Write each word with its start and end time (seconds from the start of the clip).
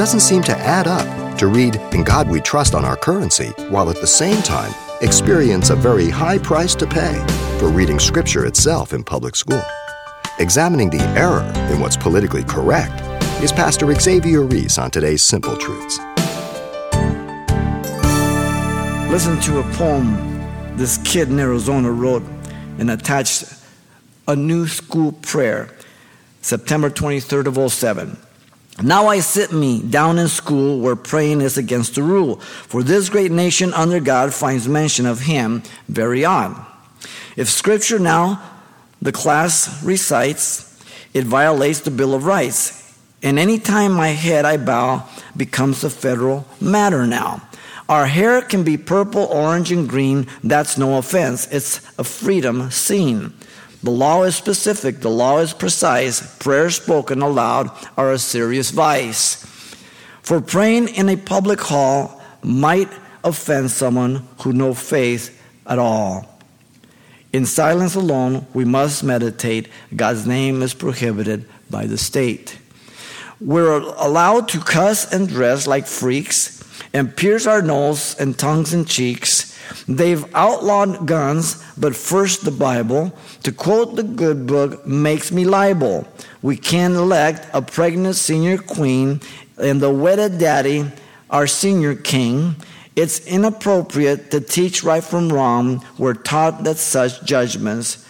doesn't 0.00 0.20
seem 0.20 0.42
to 0.42 0.56
add 0.56 0.86
up 0.86 1.36
to 1.36 1.46
read 1.46 1.76
In 1.92 2.04
God 2.04 2.26
We 2.26 2.40
Trust 2.40 2.74
on 2.74 2.86
our 2.86 2.96
currency 2.96 3.48
while 3.68 3.90
at 3.90 4.00
the 4.00 4.06
same 4.06 4.40
time 4.40 4.72
experience 5.02 5.68
a 5.68 5.76
very 5.76 6.08
high 6.08 6.38
price 6.38 6.74
to 6.76 6.86
pay 6.86 7.22
for 7.58 7.68
reading 7.68 7.98
Scripture 7.98 8.46
itself 8.46 8.94
in 8.94 9.04
public 9.04 9.36
school. 9.36 9.60
Examining 10.38 10.88
the 10.88 11.02
error 11.18 11.42
in 11.70 11.80
what's 11.80 11.98
politically 11.98 12.44
correct 12.44 12.98
is 13.42 13.52
Pastor 13.52 13.92
Xavier 13.92 14.40
Reese 14.40 14.78
on 14.78 14.90
today's 14.90 15.22
Simple 15.22 15.54
Truths. 15.54 15.98
Listen 19.10 19.38
to 19.42 19.58
a 19.58 19.70
poem 19.74 20.16
this 20.78 20.96
kid 21.04 21.28
in 21.28 21.38
Arizona 21.38 21.92
wrote 21.92 22.22
and 22.78 22.90
attached 22.90 23.52
a 24.26 24.34
new 24.34 24.66
school 24.66 25.12
prayer, 25.12 25.68
September 26.40 26.88
23rd 26.88 27.48
of 27.48 27.70
07. 27.70 28.16
Now 28.82 29.08
I 29.08 29.20
sit 29.20 29.52
me 29.52 29.82
down 29.82 30.18
in 30.18 30.28
school 30.28 30.80
where 30.80 30.96
praying 30.96 31.42
is 31.42 31.58
against 31.58 31.94
the 31.94 32.02
rule. 32.02 32.36
For 32.40 32.82
this 32.82 33.08
great 33.08 33.30
nation 33.30 33.74
under 33.74 34.00
God 34.00 34.32
finds 34.32 34.68
mention 34.68 35.06
of 35.06 35.20
him 35.20 35.62
very 35.88 36.24
odd. 36.24 36.56
If 37.36 37.48
scripture 37.48 37.98
now 37.98 38.42
the 39.02 39.12
class 39.12 39.82
recites, 39.84 40.66
it 41.12 41.24
violates 41.24 41.80
the 41.80 41.90
Bill 41.90 42.14
of 42.14 42.24
Rights. 42.24 42.76
And 43.22 43.38
any 43.38 43.58
time 43.58 43.92
my 43.92 44.08
head 44.08 44.44
I 44.44 44.56
bow 44.56 45.06
becomes 45.36 45.84
a 45.84 45.90
federal 45.90 46.46
matter 46.60 47.06
now. 47.06 47.42
Our 47.88 48.06
hair 48.06 48.40
can 48.40 48.62
be 48.62 48.78
purple, 48.78 49.24
orange, 49.24 49.72
and 49.72 49.88
green. 49.88 50.26
That's 50.44 50.78
no 50.78 50.96
offense. 50.96 51.48
It's 51.52 51.80
a 51.98 52.04
freedom 52.04 52.70
scene. 52.70 53.34
The 53.82 53.90
law 53.90 54.24
is 54.24 54.36
specific, 54.36 55.00
the 55.00 55.10
law 55.10 55.38
is 55.38 55.54
precise. 55.54 56.36
Prayers 56.38 56.76
spoken 56.76 57.22
aloud 57.22 57.70
are 57.96 58.12
a 58.12 58.18
serious 58.18 58.70
vice. 58.70 59.36
For 60.22 60.40
praying 60.40 60.88
in 60.88 61.08
a 61.08 61.16
public 61.16 61.60
hall 61.60 62.20
might 62.42 62.88
offend 63.24 63.70
someone 63.70 64.28
who 64.40 64.52
no 64.52 64.74
faith 64.74 65.42
at 65.66 65.78
all. 65.78 66.26
In 67.32 67.46
silence 67.46 67.94
alone, 67.94 68.46
we 68.52 68.64
must 68.64 69.04
meditate. 69.04 69.68
God's 69.94 70.26
name 70.26 70.62
is 70.62 70.74
prohibited 70.74 71.48
by 71.70 71.86
the 71.86 71.96
state. 71.96 72.58
We're 73.40 73.78
allowed 73.78 74.48
to 74.48 74.60
cuss 74.60 75.10
and 75.12 75.28
dress 75.28 75.66
like 75.66 75.86
freaks 75.86 76.62
and 76.92 77.16
pierce 77.16 77.46
our 77.46 77.62
nose 77.62 78.16
and 78.18 78.38
tongues 78.38 78.74
and 78.74 78.86
cheeks. 78.86 79.49
They've 79.86 80.24
outlawed 80.34 81.06
guns, 81.06 81.64
but 81.76 81.96
first 81.96 82.44
the 82.44 82.50
Bible. 82.50 83.12
To 83.42 83.52
quote 83.52 83.96
the 83.96 84.02
good 84.02 84.46
book 84.46 84.86
makes 84.86 85.32
me 85.32 85.44
liable. 85.44 86.06
We 86.42 86.56
can 86.56 86.94
elect 86.94 87.48
a 87.52 87.62
pregnant 87.62 88.16
senior 88.16 88.58
queen 88.58 89.20
and 89.58 89.80
the 89.80 89.90
wedded 89.90 90.38
daddy, 90.38 90.90
our 91.28 91.46
senior 91.46 91.94
king. 91.94 92.56
It's 92.96 93.26
inappropriate 93.26 94.30
to 94.30 94.40
teach 94.40 94.82
right 94.82 95.04
from 95.04 95.32
wrong. 95.32 95.84
We're 95.98 96.14
taught 96.14 96.64
that 96.64 96.78
such 96.78 97.24
judgments 97.24 98.06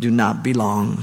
do 0.00 0.10
not 0.10 0.42
belong. 0.42 1.02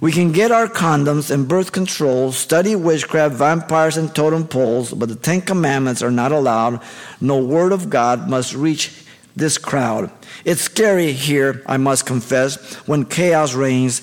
We 0.00 0.12
can 0.12 0.32
get 0.32 0.50
our 0.50 0.68
condoms 0.68 1.30
and 1.30 1.48
birth 1.48 1.72
control, 1.72 2.32
study 2.32 2.76
witchcraft, 2.76 3.36
vampires, 3.36 3.96
and 3.96 4.14
totem 4.14 4.46
poles, 4.46 4.92
but 4.92 5.08
the 5.08 5.14
Ten 5.14 5.40
Commandments 5.40 6.02
are 6.02 6.10
not 6.10 6.32
allowed. 6.32 6.82
No 7.20 7.38
word 7.38 7.72
of 7.72 7.88
God 7.88 8.28
must 8.28 8.52
reach 8.52 9.03
this 9.36 9.58
crowd. 9.58 10.10
It's 10.44 10.62
scary 10.62 11.12
here, 11.12 11.62
I 11.66 11.76
must 11.76 12.06
confess, 12.06 12.74
when 12.86 13.04
chaos 13.04 13.54
reigns, 13.54 14.02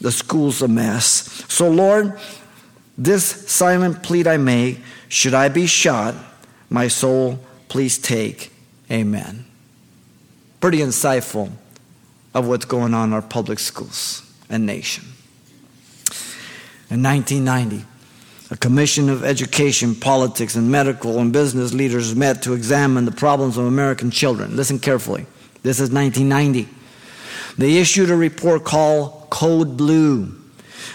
the 0.00 0.12
school's 0.12 0.62
a 0.62 0.68
mess. 0.68 1.44
So, 1.48 1.68
Lord, 1.68 2.18
this 2.98 3.24
silent 3.24 4.02
plea 4.02 4.26
I 4.26 4.36
make 4.36 4.80
should 5.08 5.34
I 5.34 5.48
be 5.48 5.66
shot, 5.66 6.14
my 6.68 6.88
soul, 6.88 7.38
please 7.68 7.98
take. 7.98 8.50
Amen. 8.90 9.44
Pretty 10.60 10.78
insightful 10.78 11.52
of 12.34 12.48
what's 12.48 12.64
going 12.64 12.94
on 12.94 13.10
in 13.10 13.12
our 13.12 13.22
public 13.22 13.58
schools 13.58 14.22
and 14.48 14.66
nation. 14.66 15.04
In 16.90 17.02
1990, 17.02 17.86
a 18.52 18.56
commission 18.58 19.08
of 19.08 19.24
education, 19.24 19.94
politics, 19.94 20.56
and 20.56 20.70
medical 20.70 21.18
and 21.18 21.32
business 21.32 21.72
leaders 21.72 22.14
met 22.14 22.42
to 22.42 22.52
examine 22.52 23.06
the 23.06 23.10
problems 23.10 23.56
of 23.56 23.64
American 23.64 24.10
children. 24.10 24.54
Listen 24.54 24.78
carefully. 24.78 25.24
This 25.62 25.80
is 25.80 25.90
1990. 25.90 26.68
They 27.56 27.78
issued 27.78 28.10
a 28.10 28.16
report 28.16 28.64
called 28.64 29.30
Code 29.30 29.78
Blue, 29.78 30.26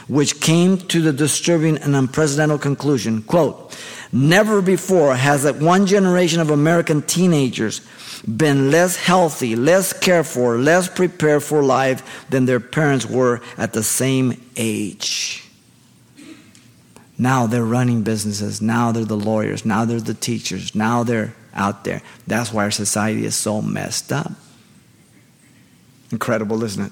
which 0.07 0.39
came 0.39 0.77
to 0.77 1.01
the 1.01 1.11
disturbing 1.11 1.79
and 1.79 1.95
unprecedented 1.95 2.61
conclusion 2.61 3.23
quote, 3.23 3.75
Never 4.11 4.61
before 4.61 5.15
has 5.15 5.41
that 5.41 5.55
one 5.55 5.87
generation 5.87 6.39
of 6.39 6.51
American 6.51 7.01
teenagers 7.01 7.81
been 8.21 8.69
less 8.69 8.95
healthy, 8.97 9.55
less 9.55 9.93
cared 9.93 10.27
for, 10.27 10.59
less 10.59 10.89
prepared 10.89 11.41
for 11.41 11.63
life 11.63 12.27
than 12.29 12.45
their 12.45 12.59
parents 12.59 13.07
were 13.07 13.41
at 13.57 13.73
the 13.73 13.83
same 13.83 14.39
age. 14.55 15.36
Now 17.17 17.47
they're 17.47 17.65
running 17.65 18.03
businesses. 18.03 18.61
Now 18.61 18.91
they're 18.91 19.05
the 19.05 19.17
lawyers. 19.17 19.65
Now 19.65 19.85
they're 19.85 19.99
the 19.99 20.13
teachers. 20.13 20.75
Now 20.75 21.03
they're 21.03 21.33
out 21.53 21.83
there. 21.83 22.01
That's 22.27 22.53
why 22.53 22.63
our 22.63 22.71
society 22.71 23.25
is 23.25 23.35
so 23.35 23.61
messed 23.61 24.11
up. 24.11 24.31
Incredible, 26.11 26.63
isn't 26.63 26.85
it? 26.85 26.91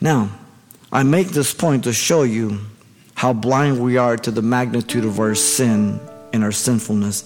Now, 0.00 0.30
I 0.92 1.02
make 1.02 1.28
this 1.28 1.52
point 1.52 1.84
to 1.84 1.92
show 1.92 2.22
you 2.22 2.60
how 3.14 3.32
blind 3.32 3.82
we 3.82 3.96
are 3.96 4.16
to 4.16 4.30
the 4.30 4.42
magnitude 4.42 5.04
of 5.04 5.18
our 5.18 5.34
sin 5.34 6.00
and 6.32 6.44
our 6.44 6.52
sinfulness, 6.52 7.24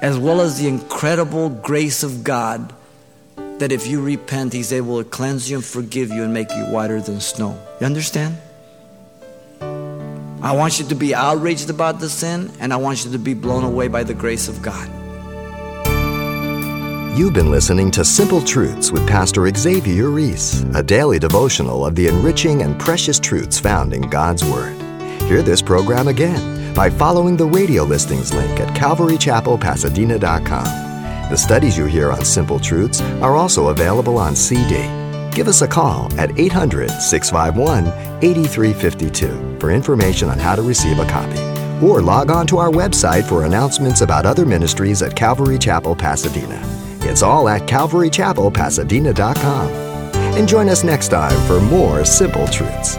as 0.00 0.18
well 0.18 0.40
as 0.40 0.60
the 0.60 0.68
incredible 0.68 1.48
grace 1.48 2.02
of 2.02 2.22
God 2.22 2.72
that 3.58 3.72
if 3.72 3.86
you 3.86 4.00
repent, 4.00 4.52
He's 4.52 4.72
able 4.72 5.02
to 5.02 5.08
cleanse 5.08 5.50
you 5.50 5.56
and 5.56 5.64
forgive 5.64 6.10
you 6.10 6.22
and 6.22 6.32
make 6.32 6.50
you 6.50 6.64
whiter 6.66 7.00
than 7.00 7.20
snow. 7.20 7.60
You 7.80 7.86
understand? 7.86 8.36
I 10.42 10.52
want 10.56 10.78
you 10.80 10.84
to 10.86 10.96
be 10.96 11.14
outraged 11.14 11.70
about 11.70 12.00
the 12.00 12.08
sin, 12.08 12.50
and 12.58 12.72
I 12.72 12.76
want 12.76 13.04
you 13.04 13.12
to 13.12 13.18
be 13.18 13.32
blown 13.32 13.62
away 13.62 13.86
by 13.86 14.02
the 14.02 14.12
grace 14.12 14.48
of 14.48 14.60
God. 14.60 14.88
You've 17.16 17.32
been 17.32 17.52
listening 17.52 17.92
to 17.92 18.04
Simple 18.04 18.42
Truths 18.42 18.90
with 18.90 19.06
Pastor 19.06 19.48
Xavier 19.48 20.10
Reese, 20.10 20.64
a 20.74 20.82
daily 20.82 21.20
devotional 21.20 21.86
of 21.86 21.94
the 21.94 22.08
enriching 22.08 22.62
and 22.62 22.76
precious 22.80 23.20
truths 23.20 23.60
found 23.60 23.94
in 23.94 24.02
God's 24.02 24.44
Word. 24.44 24.74
Hear 25.22 25.42
this 25.42 25.62
program 25.62 26.08
again 26.08 26.74
by 26.74 26.90
following 26.90 27.36
the 27.36 27.46
radio 27.46 27.84
listings 27.84 28.34
link 28.34 28.58
at 28.58 28.74
calvarychapelpasadena.com. 28.76 30.64
The 31.30 31.36
studies 31.36 31.78
you 31.78 31.84
hear 31.84 32.10
on 32.10 32.24
Simple 32.24 32.58
Truths 32.58 33.00
are 33.20 33.36
also 33.36 33.68
available 33.68 34.18
on 34.18 34.34
CD. 34.34 35.01
Give 35.34 35.48
us 35.48 35.62
a 35.62 35.68
call 35.68 36.12
at 36.20 36.38
800 36.38 36.90
651 36.90 37.86
8352 38.22 39.58
for 39.58 39.70
information 39.70 40.28
on 40.28 40.38
how 40.38 40.54
to 40.54 40.60
receive 40.62 40.98
a 40.98 41.06
copy. 41.06 41.38
Or 41.84 42.00
log 42.02 42.30
on 42.30 42.46
to 42.48 42.58
our 42.58 42.70
website 42.70 43.26
for 43.28 43.44
announcements 43.44 44.02
about 44.02 44.26
other 44.26 44.46
ministries 44.46 45.02
at 45.02 45.16
Calvary 45.16 45.58
Chapel 45.58 45.96
Pasadena. 45.96 46.60
It's 47.00 47.22
all 47.22 47.48
at 47.48 47.62
calvarychapelpasadena.com. 47.62 49.68
And 50.34 50.48
join 50.48 50.68
us 50.68 50.84
next 50.84 51.08
time 51.08 51.40
for 51.46 51.60
more 51.60 52.04
Simple 52.04 52.46
Truths. 52.48 52.98